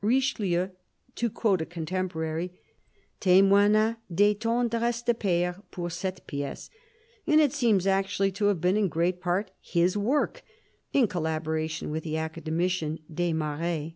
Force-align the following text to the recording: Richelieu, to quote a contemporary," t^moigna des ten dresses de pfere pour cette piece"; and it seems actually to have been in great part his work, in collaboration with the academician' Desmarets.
Richelieu, 0.00 0.70
to 1.16 1.28
quote 1.28 1.60
a 1.60 1.66
contemporary," 1.66 2.54
t^moigna 3.20 3.98
des 4.10 4.32
ten 4.34 4.66
dresses 4.68 5.02
de 5.02 5.12
pfere 5.12 5.62
pour 5.70 5.90
cette 5.90 6.26
piece"; 6.26 6.70
and 7.26 7.38
it 7.38 7.52
seems 7.52 7.86
actually 7.86 8.32
to 8.32 8.46
have 8.46 8.62
been 8.62 8.78
in 8.78 8.88
great 8.88 9.20
part 9.20 9.50
his 9.60 9.94
work, 9.94 10.42
in 10.94 11.06
collaboration 11.06 11.90
with 11.90 12.02
the 12.02 12.16
academician' 12.16 12.98
Desmarets. 13.14 13.92